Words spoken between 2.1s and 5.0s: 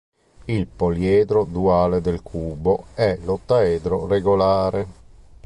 cubo è l'ottaedro regolare.